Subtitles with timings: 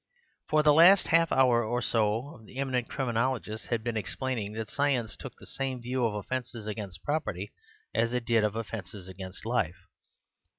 [0.49, 5.15] For the last half hour or so the eminent criminologist had been explaining that science
[5.15, 7.51] took the same view of offences against property
[7.93, 9.77] as it did of offences against life.